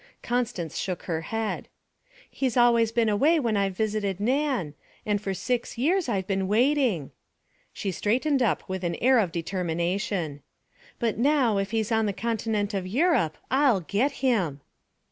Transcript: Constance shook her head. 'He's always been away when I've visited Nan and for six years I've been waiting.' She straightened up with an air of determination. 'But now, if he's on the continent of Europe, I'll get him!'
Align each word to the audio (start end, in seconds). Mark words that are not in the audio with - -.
Constance 0.23 0.77
shook 0.79 1.03
her 1.03 1.21
head. 1.21 1.67
'He's 2.27 2.57
always 2.57 2.91
been 2.91 3.07
away 3.07 3.39
when 3.39 3.55
I've 3.55 3.77
visited 3.77 4.19
Nan 4.19 4.73
and 5.05 5.21
for 5.21 5.31
six 5.35 5.77
years 5.77 6.09
I've 6.09 6.25
been 6.25 6.47
waiting.' 6.47 7.11
She 7.71 7.91
straightened 7.91 8.41
up 8.41 8.67
with 8.67 8.83
an 8.83 8.95
air 8.95 9.19
of 9.19 9.31
determination. 9.31 10.41
'But 10.97 11.19
now, 11.19 11.59
if 11.59 11.69
he's 11.69 11.91
on 11.91 12.07
the 12.07 12.13
continent 12.13 12.73
of 12.73 12.87
Europe, 12.87 13.37
I'll 13.51 13.81
get 13.81 14.11
him!' 14.25 14.61